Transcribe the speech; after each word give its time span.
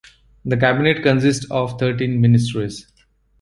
The 0.45 0.57
Cabinet 0.57 1.03
consists 1.03 1.45
of 1.51 1.77
thirteen 1.79 2.21
ministries. 2.21 2.87